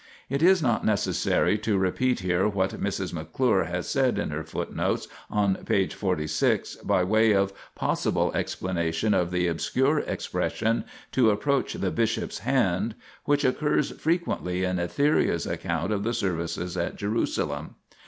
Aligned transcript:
2 0.29 0.33
It 0.37 0.41
is 0.41 0.63
not 0.63 0.83
necessary 0.83 1.59
to 1.59 1.77
repeat 1.77 2.21
here 2.21 2.47
what 2.47 2.81
Mrs. 2.81 3.13
McClure 3.13 3.65
has 3.65 3.87
said 3.87 4.17
in 4.17 4.31
her 4.31 4.43
footnote 4.43 5.05
on 5.29 5.53
p. 5.63 5.85
46 5.89 6.77
by 6.77 7.03
way 7.03 7.33
of 7.33 7.53
possible 7.75 8.31
explanation 8.33 9.13
of 9.13 9.29
the 9.29 9.45
obscure 9.45 9.99
expression" 9.99 10.85
to 11.11 11.29
approach 11.29 11.73
the 11.75 11.91
bishop's 11.91 12.39
hand," 12.39 12.95
which 13.25 13.45
occurs 13.45 13.91
frequently 13.91 14.63
in 14.63 14.77
Etheria's 14.79 15.45
account 15.45 15.91
of 15.93 16.01
the 16.03 16.15
services 16.15 16.75
at 16.75 16.95
Jerusalem. 16.95 17.75